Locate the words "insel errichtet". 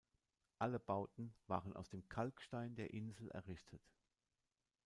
2.91-3.83